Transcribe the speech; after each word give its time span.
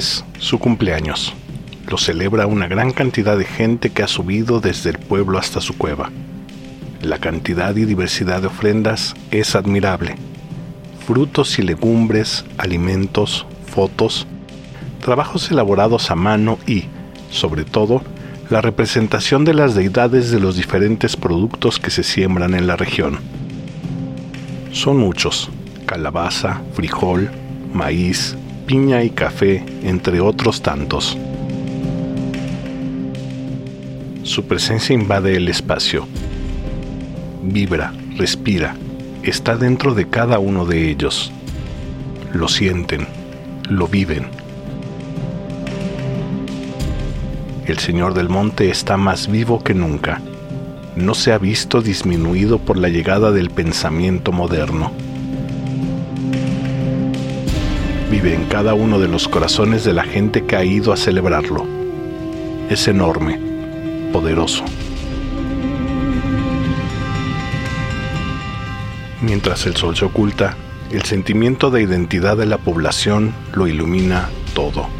su 0.00 0.58
cumpleaños. 0.58 1.34
Lo 1.88 1.98
celebra 1.98 2.46
una 2.46 2.68
gran 2.68 2.92
cantidad 2.92 3.36
de 3.36 3.44
gente 3.44 3.90
que 3.90 4.02
ha 4.02 4.08
subido 4.08 4.60
desde 4.60 4.90
el 4.90 4.98
pueblo 4.98 5.38
hasta 5.38 5.60
su 5.60 5.76
cueva. 5.76 6.10
La 7.02 7.18
cantidad 7.18 7.74
y 7.76 7.84
diversidad 7.84 8.42
de 8.42 8.48
ofrendas 8.48 9.14
es 9.30 9.54
admirable. 9.54 10.16
Frutos 11.06 11.58
y 11.58 11.62
legumbres, 11.62 12.44
alimentos, 12.58 13.46
fotos, 13.66 14.26
trabajos 15.00 15.50
elaborados 15.50 16.10
a 16.10 16.14
mano 16.14 16.58
y, 16.66 16.84
sobre 17.30 17.64
todo, 17.64 18.02
la 18.50 18.60
representación 18.60 19.44
de 19.44 19.54
las 19.54 19.74
deidades 19.74 20.30
de 20.30 20.40
los 20.40 20.56
diferentes 20.56 21.16
productos 21.16 21.78
que 21.78 21.90
se 21.90 22.02
siembran 22.02 22.54
en 22.54 22.66
la 22.66 22.76
región. 22.76 23.18
Son 24.72 24.98
muchos, 24.98 25.50
calabaza, 25.86 26.60
frijol, 26.74 27.30
maíz, 27.72 28.36
piña 28.70 29.02
y 29.02 29.10
café, 29.10 29.64
entre 29.82 30.20
otros 30.20 30.62
tantos. 30.62 31.18
Su 34.22 34.44
presencia 34.44 34.94
invade 34.94 35.34
el 35.34 35.48
espacio. 35.48 36.06
Vibra, 37.42 37.92
respira, 38.16 38.76
está 39.24 39.56
dentro 39.56 39.94
de 39.94 40.06
cada 40.08 40.38
uno 40.38 40.66
de 40.66 40.88
ellos. 40.88 41.32
Lo 42.32 42.46
sienten, 42.46 43.08
lo 43.68 43.88
viven. 43.88 44.28
El 47.66 47.80
Señor 47.80 48.14
del 48.14 48.28
Monte 48.28 48.70
está 48.70 48.96
más 48.96 49.26
vivo 49.26 49.64
que 49.64 49.74
nunca. 49.74 50.22
No 50.94 51.16
se 51.16 51.32
ha 51.32 51.38
visto 51.38 51.82
disminuido 51.82 52.60
por 52.60 52.76
la 52.76 52.88
llegada 52.88 53.32
del 53.32 53.50
pensamiento 53.50 54.30
moderno. 54.30 54.92
Vive 58.10 58.34
en 58.34 58.46
cada 58.46 58.74
uno 58.74 58.98
de 58.98 59.06
los 59.06 59.28
corazones 59.28 59.84
de 59.84 59.92
la 59.92 60.02
gente 60.02 60.44
que 60.44 60.56
ha 60.56 60.64
ido 60.64 60.92
a 60.92 60.96
celebrarlo. 60.96 61.64
Es 62.68 62.88
enorme, 62.88 63.40
poderoso. 64.12 64.64
Mientras 69.22 69.64
el 69.66 69.76
sol 69.76 69.96
se 69.96 70.06
oculta, 70.06 70.56
el 70.90 71.02
sentimiento 71.02 71.70
de 71.70 71.82
identidad 71.82 72.36
de 72.36 72.46
la 72.46 72.58
población 72.58 73.32
lo 73.52 73.68
ilumina 73.68 74.28
todo. 74.54 74.99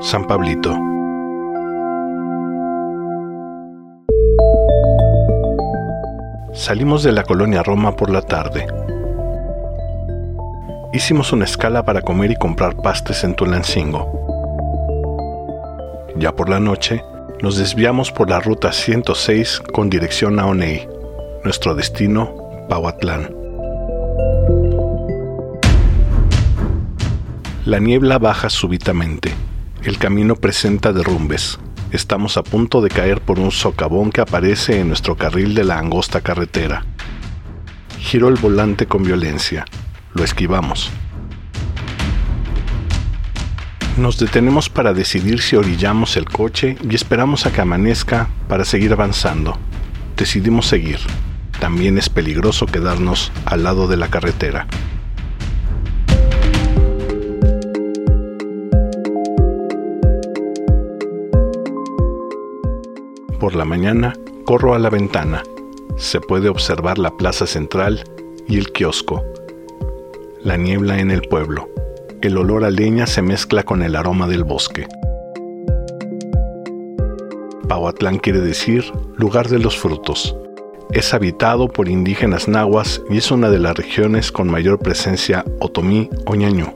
San 0.00 0.26
Pablito. 0.26 0.70
Salimos 6.52 7.02
de 7.02 7.10
la 7.10 7.24
colonia 7.24 7.64
Roma 7.64 7.96
por 7.96 8.08
la 8.08 8.22
tarde. 8.22 8.66
Hicimos 10.92 11.32
una 11.32 11.46
escala 11.46 11.84
para 11.84 12.02
comer 12.02 12.30
y 12.30 12.36
comprar 12.36 12.76
pastes 12.76 13.24
en 13.24 13.34
Tulancingo. 13.34 14.12
Ya 16.16 16.34
por 16.34 16.48
la 16.48 16.60
noche, 16.60 17.02
nos 17.42 17.56
desviamos 17.58 18.12
por 18.12 18.30
la 18.30 18.38
ruta 18.38 18.72
106 18.72 19.62
con 19.72 19.90
dirección 19.90 20.38
a 20.38 20.46
Oney, 20.46 20.88
nuestro 21.42 21.74
destino, 21.74 22.66
Pauatlán. 22.68 23.34
La 27.64 27.80
niebla 27.80 28.18
baja 28.18 28.48
súbitamente. 28.48 29.34
El 29.82 29.96
camino 29.96 30.34
presenta 30.34 30.92
derrumbes. 30.92 31.58
Estamos 31.92 32.36
a 32.36 32.42
punto 32.42 32.80
de 32.80 32.88
caer 32.88 33.20
por 33.20 33.38
un 33.38 33.52
socavón 33.52 34.10
que 34.10 34.20
aparece 34.20 34.80
en 34.80 34.88
nuestro 34.88 35.16
carril 35.16 35.54
de 35.54 35.62
la 35.62 35.78
angosta 35.78 36.20
carretera. 36.20 36.84
Giro 38.00 38.28
el 38.28 38.34
volante 38.34 38.86
con 38.86 39.04
violencia. 39.04 39.64
Lo 40.14 40.24
esquivamos. 40.24 40.90
Nos 43.96 44.18
detenemos 44.18 44.68
para 44.68 44.92
decidir 44.92 45.40
si 45.40 45.54
orillamos 45.54 46.16
el 46.16 46.24
coche 46.26 46.76
y 46.88 46.94
esperamos 46.96 47.46
a 47.46 47.52
que 47.52 47.60
amanezca 47.60 48.28
para 48.48 48.64
seguir 48.64 48.92
avanzando. 48.92 49.56
Decidimos 50.16 50.66
seguir. 50.66 50.98
También 51.60 51.98
es 51.98 52.08
peligroso 52.08 52.66
quedarnos 52.66 53.30
al 53.44 53.62
lado 53.62 53.86
de 53.86 53.96
la 53.96 54.08
carretera. 54.08 54.66
Por 63.38 63.54
la 63.54 63.64
mañana 63.64 64.14
corro 64.44 64.74
a 64.74 64.80
la 64.80 64.90
ventana. 64.90 65.44
Se 65.96 66.20
puede 66.20 66.48
observar 66.48 66.98
la 66.98 67.16
plaza 67.16 67.46
central 67.46 68.02
y 68.48 68.58
el 68.58 68.72
kiosco. 68.72 69.24
La 70.42 70.56
niebla 70.56 70.98
en 70.98 71.12
el 71.12 71.22
pueblo. 71.22 71.68
El 72.20 72.36
olor 72.36 72.64
a 72.64 72.70
leña 72.70 73.06
se 73.06 73.22
mezcla 73.22 73.62
con 73.62 73.82
el 73.82 73.94
aroma 73.94 74.26
del 74.26 74.42
bosque. 74.42 74.88
Pauatlán 77.68 78.18
quiere 78.18 78.40
decir 78.40 78.84
lugar 79.16 79.48
de 79.48 79.60
los 79.60 79.78
frutos. 79.78 80.34
Es 80.90 81.14
habitado 81.14 81.68
por 81.68 81.88
indígenas 81.88 82.48
nahuas 82.48 83.02
y 83.08 83.18
es 83.18 83.30
una 83.30 83.50
de 83.50 83.60
las 83.60 83.76
regiones 83.76 84.32
con 84.32 84.48
mayor 84.48 84.80
presencia 84.80 85.44
otomí 85.60 86.10
o 86.26 86.34
ñañú. 86.34 86.72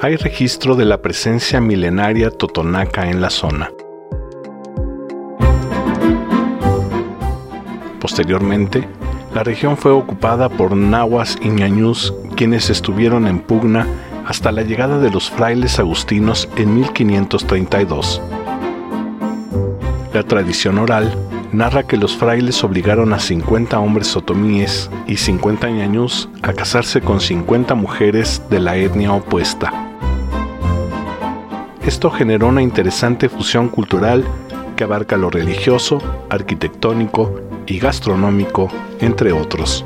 Hay 0.00 0.14
registro 0.14 0.76
de 0.76 0.84
la 0.84 1.02
presencia 1.02 1.60
milenaria 1.60 2.30
totonaca 2.30 3.10
en 3.10 3.20
la 3.20 3.30
zona. 3.30 3.72
Posteriormente, 8.06 8.86
la 9.34 9.42
región 9.42 9.76
fue 9.76 9.90
ocupada 9.90 10.48
por 10.48 10.76
nahuas 10.76 11.36
y 11.42 11.48
ñañús, 11.48 12.14
quienes 12.36 12.70
estuvieron 12.70 13.26
en 13.26 13.40
pugna 13.40 13.84
hasta 14.24 14.52
la 14.52 14.62
llegada 14.62 15.00
de 15.00 15.10
los 15.10 15.28
frailes 15.28 15.80
agustinos 15.80 16.48
en 16.56 16.72
1532. 16.72 18.22
La 20.14 20.22
tradición 20.22 20.78
oral 20.78 21.12
narra 21.50 21.82
que 21.82 21.96
los 21.96 22.16
frailes 22.16 22.62
obligaron 22.62 23.12
a 23.12 23.18
50 23.18 23.76
hombres 23.80 24.14
otomíes 24.14 24.88
y 25.08 25.16
50 25.16 25.68
ñañús 25.70 26.28
a 26.42 26.52
casarse 26.52 27.00
con 27.00 27.20
50 27.20 27.74
mujeres 27.74 28.40
de 28.48 28.60
la 28.60 28.76
etnia 28.76 29.14
opuesta. 29.14 29.72
Esto 31.84 32.12
generó 32.12 32.46
una 32.46 32.62
interesante 32.62 33.28
fusión 33.28 33.68
cultural 33.68 34.24
que 34.76 34.84
abarca 34.84 35.16
lo 35.16 35.28
religioso, 35.28 35.98
arquitectónico 36.30 37.40
y 37.66 37.78
gastronómico, 37.78 38.68
entre 39.00 39.32
otros. 39.32 39.84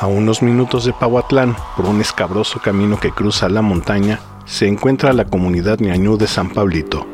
A 0.00 0.06
unos 0.06 0.42
minutos 0.42 0.84
de 0.84 0.92
Pahuatlán, 0.92 1.56
por 1.76 1.86
un 1.86 2.00
escabroso 2.00 2.60
camino 2.60 2.98
que 3.00 3.10
cruza 3.10 3.48
la 3.48 3.62
montaña, 3.62 4.20
se 4.44 4.66
encuentra 4.66 5.12
la 5.12 5.24
comunidad 5.24 5.80
ñañú 5.80 6.16
de 6.16 6.26
San 6.26 6.50
Pablito. 6.50 7.06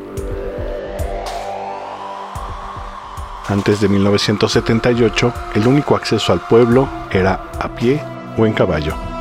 Antes 3.47 3.79
de 3.79 3.89
1978, 3.89 5.33
el 5.55 5.67
único 5.67 5.95
acceso 5.95 6.33
al 6.33 6.41
pueblo 6.41 6.87
era 7.11 7.51
a 7.59 7.69
pie 7.69 8.01
o 8.37 8.45
en 8.45 8.53
caballo. 8.53 9.14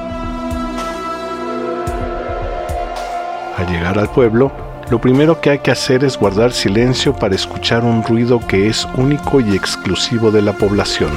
Al 3.65 3.73
llegar 3.73 3.99
al 3.99 4.11
pueblo, 4.11 4.53
lo 4.91 5.01
primero 5.01 5.41
que 5.41 5.49
hay 5.49 5.59
que 5.61 5.71
hacer 5.71 6.05
es 6.05 6.19
guardar 6.19 6.53
silencio 6.53 7.17
para 7.17 7.35
escuchar 7.35 7.83
un 7.83 8.03
ruido 8.03 8.39
que 8.47 8.69
es 8.69 8.87
único 8.99 9.41
y 9.41 9.57
exclusivo 9.57 10.31
de 10.31 10.43
la 10.43 10.53
población. 10.53 11.11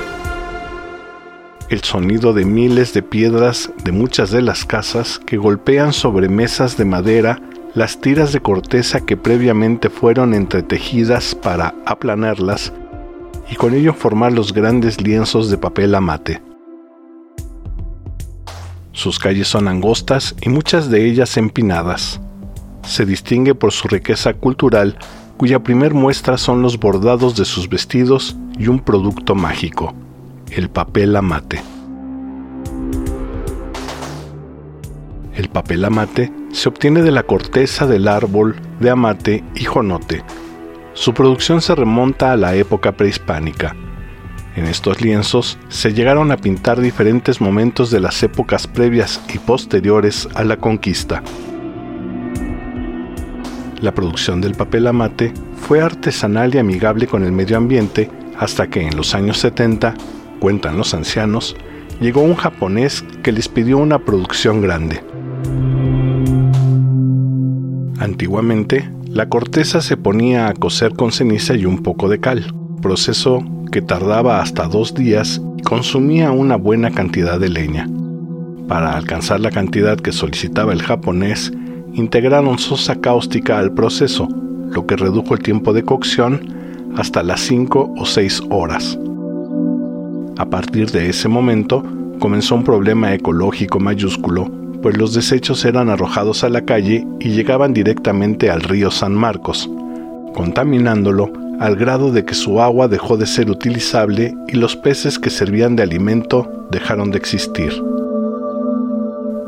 El 1.67 1.83
sonido 1.83 2.31
de 2.31 2.45
miles 2.45 2.93
de 2.93 3.03
piedras 3.03 3.69
de 3.83 3.91
muchas 3.91 4.31
de 4.31 4.41
las 4.41 4.63
casas 4.63 5.19
que 5.25 5.35
golpean 5.35 5.91
sobre 5.91 6.29
mesas 6.29 6.77
de 6.77 6.85
madera 6.85 7.41
las 7.73 7.99
tiras 7.99 8.31
de 8.31 8.39
corteza 8.39 9.01
que 9.01 9.17
previamente 9.17 9.89
fueron 9.89 10.33
entretejidas 10.33 11.35
para 11.35 11.75
aplanarlas 11.85 12.71
y 13.51 13.55
con 13.55 13.73
ello 13.73 13.93
formar 13.93 14.31
los 14.31 14.53
grandes 14.53 15.01
lienzos 15.01 15.49
de 15.51 15.57
papel 15.57 15.93
amate. 15.93 16.41
Sus 18.93 19.19
calles 19.19 19.49
son 19.49 19.67
angostas 19.67 20.33
y 20.41 20.47
muchas 20.47 20.89
de 20.89 21.05
ellas 21.05 21.35
empinadas. 21.35 22.21
Se 22.87 23.05
distingue 23.05 23.53
por 23.53 23.73
su 23.73 23.89
riqueza 23.89 24.33
cultural, 24.33 24.97
cuya 25.35 25.59
primer 25.59 25.93
muestra 25.93 26.37
son 26.37 26.61
los 26.61 26.79
bordados 26.79 27.35
de 27.35 27.43
sus 27.43 27.67
vestidos 27.67 28.37
y 28.57 28.69
un 28.69 28.79
producto 28.79 29.35
mágico, 29.35 29.93
el 30.49 30.69
papel 30.69 31.15
amate. 31.17 31.61
El 35.35 35.49
papel 35.49 35.83
amate 35.83 36.31
se 36.51 36.69
obtiene 36.69 37.03
de 37.03 37.11
la 37.11 37.23
corteza 37.23 37.85
del 37.85 38.07
árbol 38.07 38.55
de 38.79 38.89
amate 38.89 39.43
y 39.53 39.65
jonote. 39.65 40.23
Su 40.93 41.13
producción 41.13 41.61
se 41.61 41.75
remonta 41.75 42.31
a 42.31 42.37
la 42.37 42.55
época 42.55 42.93
prehispánica. 42.93 43.75
En 44.55 44.65
estos 44.65 45.01
lienzos 45.01 45.59
se 45.67 45.93
llegaron 45.93 46.31
a 46.31 46.37
pintar 46.37 46.79
diferentes 46.79 47.41
momentos 47.41 47.91
de 47.91 47.99
las 47.99 48.23
épocas 48.23 48.65
previas 48.65 49.21
y 49.31 49.39
posteriores 49.39 50.27
a 50.33 50.45
la 50.45 50.57
conquista. 50.57 51.21
La 53.81 53.93
producción 53.93 54.41
del 54.41 54.55
papel 54.55 54.87
amate 54.87 55.33
fue 55.55 55.81
artesanal 55.81 56.53
y 56.55 56.57
amigable 56.57 57.05
con 57.05 57.23
el 57.23 57.31
medio 57.31 57.57
ambiente 57.57 58.09
hasta 58.37 58.67
que 58.67 58.81
en 58.81 58.95
los 58.97 59.13
años 59.13 59.37
70, 59.37 59.93
cuentan 60.39 60.77
los 60.77 60.93
ancianos, 60.93 61.55
llegó 62.01 62.21
un 62.21 62.35
japonés 62.35 63.03
que 63.21 63.31
les 63.31 63.47
pidió 63.47 63.77
una 63.77 63.99
producción 63.99 64.61
grande. 64.61 65.03
Antiguamente, 67.99 68.91
la 69.07 69.29
corteza 69.29 69.81
se 69.81 69.97
ponía 69.97 70.47
a 70.47 70.53
cocer 70.53 70.93
con 70.93 71.11
ceniza 71.11 71.55
y 71.55 71.65
un 71.65 71.83
poco 71.83 72.09
de 72.09 72.19
cal, 72.19 72.53
proceso 72.81 73.43
que 73.71 73.81
tardaba 73.81 74.41
hasta 74.41 74.67
dos 74.67 74.93
días 74.93 75.41
y 75.57 75.61
consumía 75.61 76.31
una 76.31 76.55
buena 76.55 76.91
cantidad 76.91 77.39
de 77.39 77.49
leña. 77.49 77.87
Para 78.67 78.95
alcanzar 78.97 79.39
la 79.39 79.51
cantidad 79.51 79.97
que 79.97 80.11
solicitaba 80.11 80.73
el 80.73 80.81
japonés, 80.81 81.51
integraron 81.93 82.59
sosa 82.59 82.95
cáustica 82.95 83.59
al 83.59 83.73
proceso, 83.73 84.27
lo 84.71 84.85
que 84.85 84.95
redujo 84.95 85.33
el 85.33 85.41
tiempo 85.41 85.73
de 85.73 85.83
cocción 85.83 86.41
hasta 86.95 87.23
las 87.23 87.41
5 87.41 87.93
o 87.97 88.05
6 88.05 88.43
horas. 88.49 88.97
A 90.37 90.45
partir 90.45 90.91
de 90.91 91.09
ese 91.09 91.27
momento, 91.27 91.83
comenzó 92.19 92.55
un 92.55 92.63
problema 92.63 93.13
ecológico 93.13 93.79
mayúsculo 93.79 94.51
pues 94.81 94.97
los 94.97 95.13
desechos 95.13 95.65
eran 95.65 95.89
arrojados 95.89 96.43
a 96.43 96.49
la 96.49 96.61
calle 96.61 97.05
y 97.19 97.29
llegaban 97.29 97.73
directamente 97.73 98.49
al 98.49 98.61
río 98.61 98.91
San 98.91 99.13
Marcos, 99.13 99.69
contaminándolo 100.33 101.31
al 101.59 101.75
grado 101.75 102.11
de 102.11 102.23
que 102.23 102.35
su 102.35 102.61
agua 102.61 102.87
dejó 102.87 103.17
de 103.17 103.25
ser 103.25 103.49
utilizable 103.49 104.35
y 104.47 104.57
los 104.57 104.75
peces 104.75 105.17
que 105.17 105.29
servían 105.29 105.75
de 105.75 105.83
alimento 105.83 106.67
dejaron 106.71 107.11
de 107.11 107.17
existir. 107.17 107.73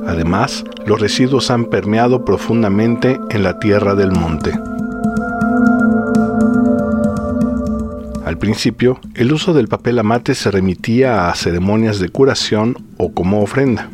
Además, 0.10 0.64
los 0.88 1.00
residuos 1.00 1.52
han 1.52 1.66
permeado 1.66 2.26
profundamente 2.26 3.20
en 3.30 3.44
la 3.44 3.60
tierra 3.60 3.94
del 3.94 4.12
monte. 4.12 4.60
Al 8.26 8.40
principio, 8.40 9.00
el 9.14 9.32
uso 9.32 9.54
del 9.54 9.68
papel 9.68 10.00
amate 10.00 10.34
se 10.34 10.50
remitía 10.50 11.30
a 11.30 11.36
ceremonias 11.36 12.00
de 12.00 12.10
curación 12.10 12.76
o 12.98 13.14
como 13.14 13.44
ofrenda. 13.44 13.92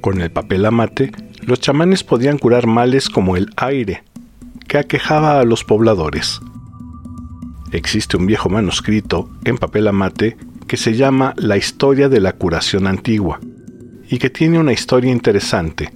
Con 0.00 0.20
el 0.20 0.32
papel 0.32 0.66
amate, 0.66 1.12
los 1.42 1.60
chamanes 1.60 2.02
podían 2.02 2.38
curar 2.38 2.66
males 2.66 3.10
como 3.10 3.36
el 3.36 3.48
aire, 3.54 4.02
que 4.66 4.78
aquejaba 4.78 5.38
a 5.38 5.44
los 5.44 5.62
pobladores. 5.62 6.40
Existe 7.70 8.16
un 8.16 8.26
viejo 8.26 8.48
manuscrito 8.48 9.30
en 9.44 9.56
papel 9.56 9.86
amate 9.86 10.36
que 10.66 10.76
se 10.76 10.96
llama 10.96 11.32
La 11.36 11.56
historia 11.56 12.08
de 12.08 12.18
la 12.18 12.32
curación 12.32 12.88
antigua 12.88 13.38
y 14.10 14.18
que 14.18 14.28
tiene 14.28 14.58
una 14.58 14.72
historia 14.72 15.12
interesante. 15.12 15.92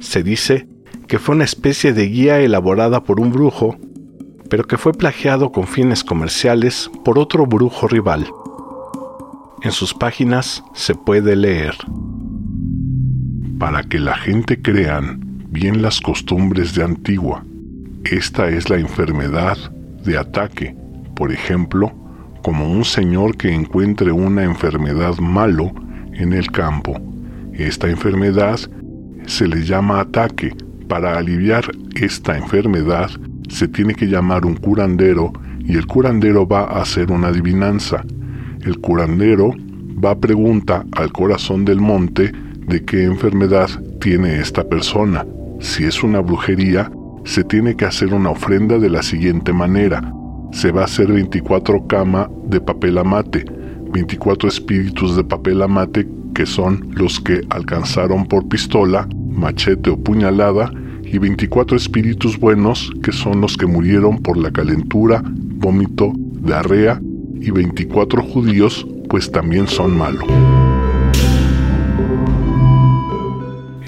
Se 0.00 0.22
dice 0.22 0.66
que 1.06 1.18
fue 1.18 1.34
una 1.34 1.44
especie 1.44 1.92
de 1.92 2.08
guía 2.08 2.40
elaborada 2.40 3.04
por 3.04 3.20
un 3.20 3.30
brujo, 3.30 3.76
pero 4.48 4.64
que 4.64 4.78
fue 4.78 4.94
plagiado 4.94 5.52
con 5.52 5.66
fines 5.66 6.02
comerciales 6.02 6.90
por 7.04 7.18
otro 7.18 7.46
brujo 7.46 7.88
rival. 7.88 8.26
En 9.62 9.72
sus 9.72 9.92
páginas 9.92 10.64
se 10.72 10.94
puede 10.94 11.36
leer 11.36 11.76
para 13.58 13.82
que 13.82 13.98
la 13.98 14.16
gente 14.16 14.62
crean 14.62 15.20
bien 15.50 15.82
las 15.82 16.00
costumbres 16.00 16.74
de 16.74 16.84
Antigua. 16.84 17.44
Esta 18.04 18.48
es 18.48 18.70
la 18.70 18.76
enfermedad 18.76 19.58
de 20.04 20.16
ataque, 20.16 20.74
por 21.14 21.32
ejemplo, 21.32 21.92
como 22.42 22.70
un 22.70 22.84
señor 22.84 23.36
que 23.36 23.52
encuentre 23.52 24.12
una 24.12 24.44
enfermedad 24.44 25.18
malo 25.18 25.72
en 26.18 26.32
el 26.32 26.50
campo. 26.50 26.94
Esta 27.54 27.88
enfermedad 27.88 28.58
se 29.26 29.48
le 29.48 29.64
llama 29.64 30.00
ataque. 30.00 30.54
Para 30.88 31.18
aliviar 31.18 31.64
esta 31.94 32.36
enfermedad 32.36 33.10
se 33.48 33.68
tiene 33.68 33.94
que 33.94 34.06
llamar 34.06 34.44
un 34.46 34.56
curandero 34.56 35.32
y 35.60 35.76
el 35.76 35.86
curandero 35.86 36.46
va 36.46 36.60
a 36.60 36.82
hacer 36.82 37.10
una 37.10 37.28
adivinanza. 37.28 38.04
El 38.62 38.78
curandero 38.78 39.52
va 40.04 40.12
a 40.12 40.18
preguntar 40.18 40.86
al 40.92 41.12
corazón 41.12 41.64
del 41.64 41.80
monte 41.80 42.32
de 42.66 42.84
qué 42.84 43.04
enfermedad 43.04 43.68
tiene 44.00 44.40
esta 44.40 44.64
persona. 44.64 45.26
Si 45.60 45.84
es 45.84 46.02
una 46.02 46.20
brujería, 46.20 46.90
se 47.24 47.44
tiene 47.44 47.76
que 47.76 47.84
hacer 47.84 48.14
una 48.14 48.30
ofrenda 48.30 48.78
de 48.78 48.90
la 48.90 49.02
siguiente 49.02 49.52
manera. 49.52 50.12
Se 50.52 50.70
va 50.70 50.82
a 50.82 50.84
hacer 50.84 51.12
24 51.12 51.86
cama 51.86 52.30
de 52.46 52.60
papel 52.60 52.96
amate, 52.98 53.44
24 53.92 54.48
espíritus 54.48 55.16
de 55.16 55.24
papel 55.24 55.62
amate 55.62 56.08
que 56.34 56.46
son 56.46 56.88
los 56.94 57.20
que 57.20 57.40
alcanzaron 57.50 58.26
por 58.26 58.48
pistola, 58.48 59.08
machete 59.30 59.90
o 59.90 59.98
puñalada, 59.98 60.70
y 61.02 61.18
24 61.18 61.76
espíritus 61.76 62.38
buenos 62.38 62.92
que 63.02 63.12
son 63.12 63.40
los 63.40 63.56
que 63.56 63.66
murieron 63.66 64.18
por 64.18 64.36
la 64.36 64.50
calentura, 64.50 65.22
vómito, 65.24 66.12
diarrea, 66.14 67.00
y 67.40 67.50
24 67.50 68.22
judíos 68.22 68.86
pues 69.08 69.32
también 69.32 69.66
son 69.68 69.96
malos. 69.96 70.24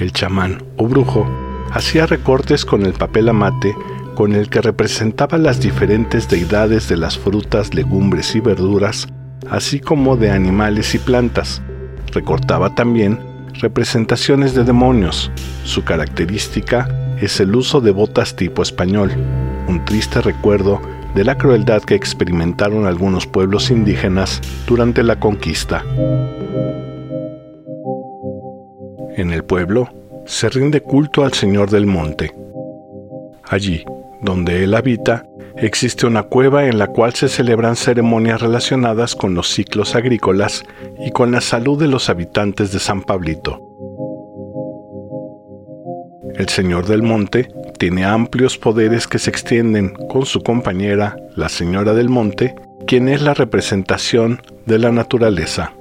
el 0.00 0.12
chamán 0.12 0.62
o 0.76 0.86
brujo 0.86 1.28
hacía 1.72 2.06
recortes 2.06 2.64
con 2.64 2.84
el 2.84 2.92
papel 2.92 3.28
amate 3.28 3.76
con 4.14 4.32
el 4.32 4.50
que 4.50 4.60
representaba 4.60 5.38
las 5.38 5.60
diferentes 5.60 6.28
deidades 6.28 6.88
de 6.88 6.96
las 6.96 7.18
frutas, 7.18 7.74
legumbres 7.74 8.34
y 8.34 8.40
verduras, 8.40 9.08
así 9.48 9.80
como 9.80 10.16
de 10.16 10.30
animales 10.30 10.94
y 10.94 10.98
plantas. 10.98 11.62
Recortaba 12.12 12.74
también 12.74 13.18
representaciones 13.60 14.54
de 14.54 14.64
demonios. 14.64 15.30
Su 15.64 15.84
característica 15.84 16.88
es 17.20 17.40
el 17.40 17.54
uso 17.54 17.80
de 17.80 17.90
botas 17.90 18.34
tipo 18.34 18.62
español, 18.62 19.12
un 19.68 19.84
triste 19.84 20.20
recuerdo 20.20 20.80
de 21.14 21.24
la 21.24 21.36
crueldad 21.36 21.82
que 21.82 21.94
experimentaron 21.94 22.86
algunos 22.86 23.26
pueblos 23.26 23.70
indígenas 23.70 24.40
durante 24.66 25.02
la 25.02 25.18
conquista. 25.18 25.84
En 29.16 29.32
el 29.32 29.44
pueblo 29.44 29.88
se 30.24 30.48
rinde 30.48 30.80
culto 30.80 31.24
al 31.24 31.32
Señor 31.32 31.70
del 31.70 31.86
Monte. 31.86 32.34
Allí, 33.48 33.84
donde 34.22 34.64
Él 34.64 34.74
habita, 34.74 35.26
existe 35.60 36.06
una 36.06 36.24
cueva 36.24 36.66
en 36.66 36.78
la 36.78 36.88
cual 36.88 37.14
se 37.14 37.28
celebran 37.28 37.76
ceremonias 37.76 38.40
relacionadas 38.40 39.14
con 39.14 39.34
los 39.34 39.48
ciclos 39.48 39.94
agrícolas 39.94 40.64
y 40.98 41.10
con 41.10 41.32
la 41.32 41.40
salud 41.40 41.78
de 41.78 41.88
los 41.88 42.08
habitantes 42.08 42.72
de 42.72 42.78
San 42.78 43.02
Pablito. 43.02 43.60
El 46.34 46.48
Señor 46.48 46.86
del 46.86 47.02
Monte 47.02 47.48
tiene 47.78 48.04
amplios 48.04 48.56
poderes 48.56 49.06
que 49.06 49.18
se 49.18 49.30
extienden 49.30 49.94
con 50.08 50.24
su 50.26 50.42
compañera, 50.42 51.16
la 51.36 51.48
Señora 51.48 51.92
del 51.92 52.08
Monte, 52.08 52.54
quien 52.86 53.08
es 53.08 53.20
la 53.20 53.34
representación 53.34 54.40
de 54.66 54.78
la 54.78 54.90
naturaleza. 54.90 55.72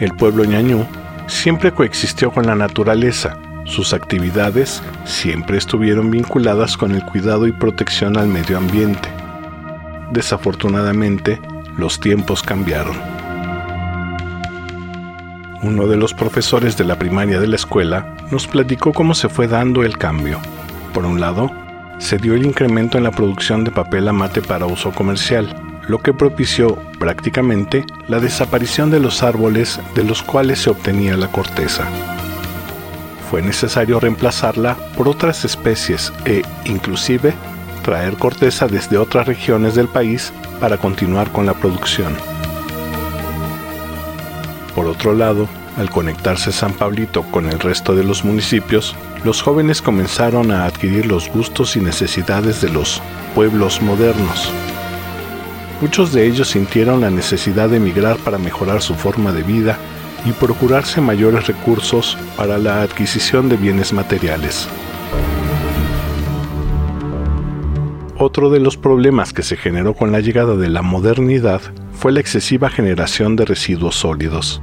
El 0.00 0.12
pueblo 0.12 0.44
ñañú 0.44 0.86
siempre 1.26 1.72
coexistió 1.72 2.30
con 2.30 2.46
la 2.46 2.54
naturaleza. 2.54 3.38
Sus 3.66 3.92
actividades 3.92 4.80
siempre 5.04 5.58
estuvieron 5.58 6.10
vinculadas 6.10 6.76
con 6.76 6.92
el 6.92 7.04
cuidado 7.04 7.48
y 7.48 7.52
protección 7.52 8.16
al 8.16 8.28
medio 8.28 8.56
ambiente. 8.56 9.08
Desafortunadamente, 10.12 11.40
los 11.76 11.98
tiempos 11.98 12.42
cambiaron. 12.42 12.96
Uno 15.62 15.88
de 15.88 15.96
los 15.96 16.14
profesores 16.14 16.76
de 16.76 16.84
la 16.84 16.96
primaria 16.96 17.40
de 17.40 17.48
la 17.48 17.56
escuela 17.56 18.14
nos 18.30 18.46
platicó 18.46 18.92
cómo 18.92 19.14
se 19.14 19.28
fue 19.28 19.48
dando 19.48 19.82
el 19.82 19.98
cambio. 19.98 20.38
Por 20.94 21.04
un 21.04 21.20
lado, 21.20 21.50
se 21.98 22.18
dio 22.18 22.34
el 22.34 22.46
incremento 22.46 22.98
en 22.98 23.04
la 23.04 23.10
producción 23.10 23.64
de 23.64 23.72
papel 23.72 24.06
amate 24.06 24.42
para 24.42 24.66
uso 24.66 24.92
comercial, 24.92 25.54
lo 25.88 25.98
que 25.98 26.14
propició 26.14 26.76
prácticamente 27.00 27.84
la 28.06 28.20
desaparición 28.20 28.90
de 28.90 29.00
los 29.00 29.24
árboles 29.24 29.80
de 29.96 30.04
los 30.04 30.22
cuales 30.22 30.60
se 30.60 30.70
obtenía 30.70 31.16
la 31.16 31.28
corteza. 31.28 32.15
Fue 33.30 33.42
necesario 33.42 33.98
reemplazarla 33.98 34.76
por 34.96 35.08
otras 35.08 35.44
especies 35.44 36.12
e, 36.24 36.42
inclusive, 36.64 37.34
traer 37.82 38.16
corteza 38.16 38.68
desde 38.68 38.98
otras 38.98 39.26
regiones 39.26 39.74
del 39.74 39.88
país 39.88 40.32
para 40.60 40.76
continuar 40.76 41.30
con 41.32 41.46
la 41.46 41.54
producción. 41.54 42.14
Por 44.74 44.86
otro 44.86 45.14
lado, 45.14 45.48
al 45.76 45.90
conectarse 45.90 46.52
San 46.52 46.72
Pablito 46.72 47.22
con 47.24 47.46
el 47.46 47.58
resto 47.58 47.94
de 47.94 48.04
los 48.04 48.24
municipios, 48.24 48.94
los 49.24 49.42
jóvenes 49.42 49.82
comenzaron 49.82 50.50
a 50.50 50.64
adquirir 50.64 51.06
los 51.06 51.28
gustos 51.28 51.76
y 51.76 51.80
necesidades 51.80 52.60
de 52.60 52.70
los 52.70 53.02
pueblos 53.34 53.82
modernos. 53.82 54.50
Muchos 55.80 56.12
de 56.12 56.26
ellos 56.26 56.48
sintieron 56.48 57.02
la 57.02 57.10
necesidad 57.10 57.68
de 57.68 57.76
emigrar 57.76 58.16
para 58.18 58.38
mejorar 58.38 58.80
su 58.80 58.94
forma 58.94 59.32
de 59.32 59.42
vida 59.42 59.78
y 60.26 60.32
procurarse 60.32 61.00
mayores 61.00 61.46
recursos 61.46 62.18
para 62.36 62.58
la 62.58 62.82
adquisición 62.82 63.48
de 63.48 63.56
bienes 63.56 63.92
materiales. 63.92 64.68
Otro 68.18 68.50
de 68.50 68.60
los 68.60 68.76
problemas 68.76 69.32
que 69.32 69.42
se 69.42 69.56
generó 69.56 69.94
con 69.94 70.10
la 70.10 70.20
llegada 70.20 70.56
de 70.56 70.68
la 70.68 70.82
modernidad 70.82 71.60
fue 71.92 72.12
la 72.12 72.20
excesiva 72.20 72.68
generación 72.70 73.36
de 73.36 73.44
residuos 73.44 73.94
sólidos. 73.94 74.60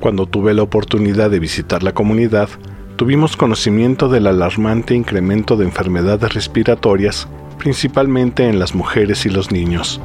Cuando 0.00 0.26
tuve 0.26 0.52
la 0.52 0.62
oportunidad 0.62 1.30
de 1.30 1.38
visitar 1.38 1.82
la 1.82 1.92
comunidad, 1.92 2.48
tuvimos 2.96 3.36
conocimiento 3.36 4.08
del 4.08 4.26
alarmante 4.26 4.94
incremento 4.94 5.56
de 5.56 5.66
enfermedades 5.66 6.34
respiratorias, 6.34 7.28
principalmente 7.58 8.48
en 8.48 8.58
las 8.58 8.74
mujeres 8.74 9.24
y 9.24 9.30
los 9.30 9.52
niños. 9.52 10.00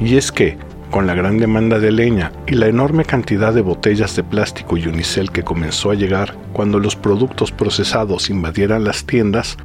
Y 0.00 0.16
es 0.16 0.30
que, 0.30 0.58
con 0.90 1.06
la 1.06 1.14
gran 1.14 1.38
demanda 1.38 1.78
de 1.78 1.92
leña 1.92 2.32
y 2.46 2.54
la 2.54 2.66
enorme 2.66 3.04
cantidad 3.04 3.52
de 3.52 3.60
botellas 3.60 4.16
de 4.16 4.24
plástico 4.24 4.76
y 4.76 4.86
unicel 4.86 5.30
que 5.30 5.42
comenzó 5.42 5.90
a 5.90 5.94
llegar 5.94 6.36
cuando 6.52 6.78
los 6.78 6.96
productos 6.96 7.52
procesados 7.52 8.30
invadieran 8.30 8.84
las 8.84 9.04
tiendas, 9.04 9.58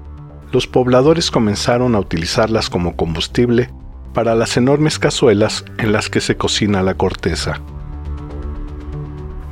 los 0.52 0.68
pobladores 0.68 1.32
comenzaron 1.32 1.96
a 1.96 2.00
utilizarlas 2.00 2.70
como 2.70 2.96
combustible 2.96 3.70
para 4.14 4.36
las 4.36 4.58
enormes 4.58 5.00
cazuelas 5.00 5.66
en 5.78 5.92
las 5.92 6.10
que 6.10 6.22
se 6.22 6.36
cocina 6.36 6.84
la 6.84 6.94
corteza. 6.96 7.60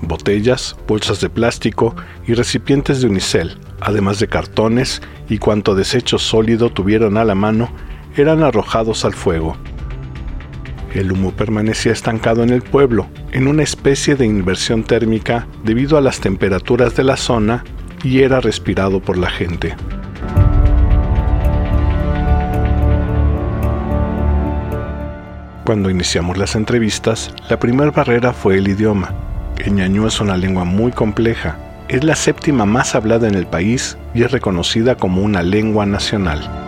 Botellas, 0.01 0.75
bolsas 0.87 1.21
de 1.21 1.29
plástico 1.29 1.95
y 2.27 2.33
recipientes 2.33 3.01
de 3.01 3.07
unicel, 3.07 3.57
además 3.79 4.19
de 4.19 4.27
cartones 4.27 5.01
y 5.29 5.37
cuanto 5.37 5.73
desecho 5.73 6.19
sólido 6.19 6.69
tuvieron 6.69 7.17
a 7.17 7.23
la 7.23 7.35
mano, 7.35 7.69
eran 8.17 8.43
arrojados 8.43 9.05
al 9.05 9.13
fuego 9.13 9.55
el 10.93 11.11
humo 11.11 11.31
permanecía 11.31 11.91
estancado 11.91 12.43
en 12.43 12.49
el 12.49 12.61
pueblo, 12.61 13.07
en 13.31 13.47
una 13.47 13.63
especie 13.63 14.15
de 14.15 14.25
inversión 14.25 14.83
térmica 14.83 15.47
debido 15.63 15.97
a 15.97 16.01
las 16.01 16.19
temperaturas 16.19 16.95
de 16.95 17.03
la 17.03 17.17
zona 17.17 17.63
y 18.03 18.21
era 18.21 18.41
respirado 18.41 18.99
por 18.99 19.17
la 19.17 19.29
gente. 19.29 19.75
Cuando 25.65 25.89
iniciamos 25.89 26.37
las 26.37 26.55
entrevistas, 26.55 27.33
la 27.49 27.59
primera 27.59 27.91
barrera 27.91 28.33
fue 28.33 28.57
el 28.57 28.67
idioma. 28.67 29.13
El 29.57 29.75
ñañú 29.75 30.07
es 30.07 30.19
una 30.19 30.35
lengua 30.35 30.65
muy 30.65 30.91
compleja. 30.91 31.57
Es 31.87 32.03
la 32.03 32.15
séptima 32.15 32.65
más 32.65 32.95
hablada 32.95 33.27
en 33.27 33.35
el 33.35 33.45
país 33.45 33.97
y 34.13 34.23
es 34.23 34.31
reconocida 34.31 34.95
como 34.95 35.21
una 35.21 35.43
lengua 35.43 35.85
nacional 35.85 36.60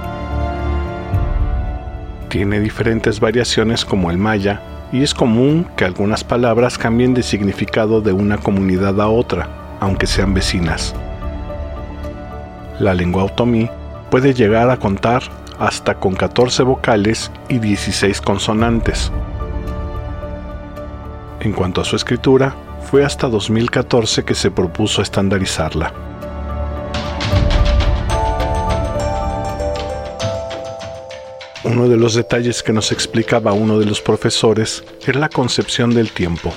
tiene 2.34 2.60
diferentes 2.60 3.20
variaciones 3.20 3.86
como 3.86 4.10
el 4.10 4.18
maya 4.18 4.60
y 4.92 5.04
es 5.04 5.14
común 5.14 5.68
que 5.78 5.86
algunas 5.86 6.24
palabras 6.24 6.80
cambien 6.80 7.14
de 7.14 7.22
significado 7.22 8.02
de 8.02 8.12
una 8.12 8.40
comunidad 8.40 9.00
a 9.00 9.08
otra, 9.08 9.78
aunque 9.80 10.08
sean 10.08 10.34
vecinas. 10.34 10.96
La 12.80 12.96
lengua 12.96 13.26
otomí 13.26 13.70
puede 14.10 14.34
llegar 14.34 14.72
a 14.72 14.78
contar 14.78 15.22
hasta 15.60 16.00
con 16.00 16.16
14 16.16 16.64
vocales 16.64 17.32
y 17.50 17.60
16 17.60 18.20
consonantes. 18.22 19.12
En 21.40 21.52
cuanto 21.52 21.82
a 21.82 21.86
su 21.86 21.96
escritura, 21.96 22.56
fue 22.90 23.06
hasta 23.06 23.30
2014 23.30 24.26
que 24.26 24.34
se 24.34 24.50
propuso 24.50 25.04
estandarizarla. 25.04 25.94
Uno 31.74 31.90
de 31.90 31.98
los 31.98 32.14
detalles 32.14 32.62
que 32.62 32.72
nos 32.72 32.92
explicaba 32.92 33.54
uno 33.54 33.80
de 33.80 33.88
los 33.88 34.00
profesores 34.00 34.84
era 35.08 35.20
la 35.20 35.28
concepción 35.28 35.92
del 35.92 36.12
tiempo. 36.12 36.54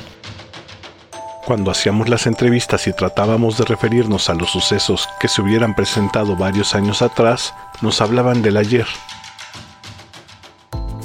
Cuando 1.47 1.71
hacíamos 1.71 2.11
las 2.11 2.27
entrevistas 2.27 2.87
y 2.87 2.93
tratábamos 2.93 3.57
de 3.57 3.65
referirnos 3.65 4.29
a 4.29 4.35
los 4.35 4.51
sucesos 4.51 5.09
que 5.19 5.29
se 5.29 5.41
hubieran 5.41 5.75
presentado 5.75 6.37
varios 6.37 6.75
años 6.75 7.01
atrás, 7.01 7.55
nos 7.81 8.03
hablaban 8.03 8.43
del 8.43 8.59
ayer. 8.59 8.85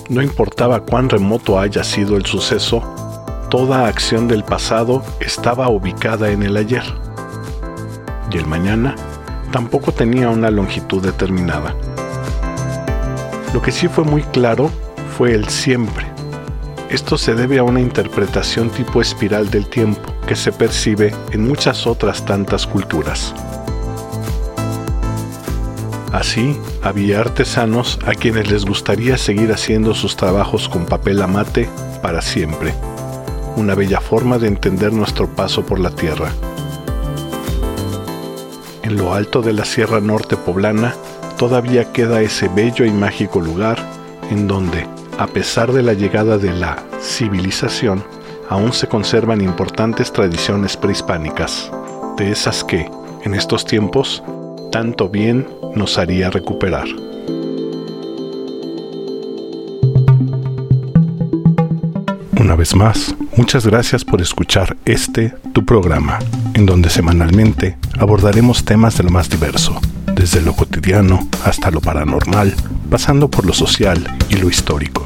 No 0.10 0.22
importaba 0.22 0.82
cuán 0.82 1.08
remoto 1.08 1.58
haya 1.58 1.86
sido 1.86 2.18
el 2.18 2.26
suceso, 2.26 2.84
toda 3.50 3.88
acción 3.88 4.28
del 4.28 4.44
pasado 4.44 5.06
estaba 5.22 5.70
ubicada 5.70 6.32
en 6.32 6.44
el 6.44 6.58
ayer. 6.58 6.84
Y 8.30 8.38
el 8.38 8.46
mañana 8.46 8.94
tampoco 9.54 9.94
tenía 9.94 10.28
una 10.28 10.52
longitud 10.52 11.02
determinada. 11.02 11.74
Lo 13.54 13.62
que 13.62 13.72
sí 13.72 13.88
fue 13.88 14.04
muy 14.06 14.24
claro 14.24 14.72
fue 15.18 15.34
el 15.34 15.50
siempre. 15.50 16.06
Esto 16.90 17.18
se 17.18 17.36
debe 17.36 17.60
a 17.60 17.64
una 17.64 17.82
interpretación 17.82 18.70
tipo 18.70 19.02
espiral 19.02 19.50
del 19.50 19.68
tiempo 19.68 20.14
que 20.28 20.36
se 20.36 20.52
percibe 20.52 21.14
en 21.32 21.48
muchas 21.48 21.86
otras 21.86 22.26
tantas 22.26 22.66
culturas. 22.66 23.34
Así, 26.12 26.60
había 26.82 27.22
artesanos 27.22 28.00
a 28.06 28.14
quienes 28.14 28.52
les 28.52 28.66
gustaría 28.66 29.18
seguir 29.18 29.52
haciendo 29.52 29.94
sus 29.94 30.18
trabajos 30.18 30.68
con 30.68 30.86
papel 30.86 31.22
amate 31.22 31.70
para 32.02 32.22
siempre, 32.22 32.74
una 33.56 33.76
bella 33.76 34.02
forma 34.02 34.38
de 34.38 34.48
entender 34.48 34.92
nuestro 34.92 35.30
paso 35.30 35.66
por 35.66 35.80
la 35.80 35.92
tierra. 35.92 36.32
En 38.84 38.98
lo 38.98 39.14
alto 39.14 39.42
de 39.42 39.54
la 39.54 39.64
Sierra 39.64 40.02
Norte 40.02 40.36
poblana 40.36 40.96
todavía 41.42 41.92
queda 41.92 42.22
ese 42.22 42.50
bello 42.50 42.86
y 42.86 42.92
mágico 42.92 43.42
lugar 43.42 43.80
en 44.30 44.48
donde, 44.48 44.86
a 45.18 45.26
pesar 45.26 45.72
de 45.72 45.82
la 45.82 45.94
llegada 45.94 46.38
de 46.38 46.54
la 46.54 46.78
civilización, 47.02 48.04
aún 48.48 48.74
se 48.74 48.86
conservan 48.86 49.42
importantes 49.42 50.14
tradiciones 50.14 50.78
prehispánicas, 50.78 51.72
de 52.16 52.32
esas 52.32 52.64
que, 52.64 52.88
en 53.24 53.34
estos 53.34 53.66
tiempos, 53.66 54.22
tanto 54.72 55.10
bien 55.10 55.48
nos 55.76 55.98
haría 55.98 56.30
recuperar. 56.30 56.86
Una 62.40 62.56
vez 62.56 62.76
más, 62.76 63.16
muchas 63.36 63.66
gracias 63.66 64.06
por 64.06 64.22
escuchar 64.22 64.78
este, 64.86 65.34
tu 65.54 65.66
programa, 65.66 66.20
en 66.54 66.68
donde 66.68 66.92
semanalmente 66.92 67.80
abordaremos 67.98 68.64
temas 68.64 68.96
de 68.96 69.06
lo 69.06 69.10
más 69.10 69.28
diverso 69.28 69.82
desde 70.22 70.40
lo 70.42 70.54
cotidiano 70.54 71.28
hasta 71.46 71.72
lo 71.72 71.82
paranormal, 71.82 72.54
pasando 72.92 73.28
por 73.28 73.44
lo 73.44 73.54
social 73.54 74.08
y 74.30 74.36
lo 74.36 74.52
histórico. 74.52 75.04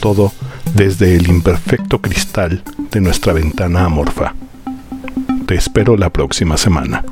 Todo 0.00 0.32
desde 0.72 1.14
el 1.14 1.28
imperfecto 1.28 2.00
cristal 2.00 2.62
de 2.90 3.02
nuestra 3.02 3.34
ventana 3.34 3.84
amorfa. 3.84 4.34
Te 5.46 5.56
espero 5.56 5.98
la 5.98 6.08
próxima 6.08 6.56
semana. 6.56 7.04